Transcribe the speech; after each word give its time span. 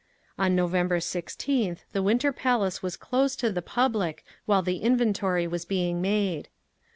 On 0.35 0.55
November 0.55 0.97
16th 0.97 1.81
the 1.91 2.01
Winter 2.01 2.31
Palace 2.33 2.81
was 2.81 2.97
closed 2.97 3.39
to 3.39 3.51
the 3.51 3.61
public 3.61 4.25
while 4.47 4.63
the 4.63 4.77
inventory 4.77 5.45
was 5.45 5.63
being 5.63 6.01
made…. 6.01 6.47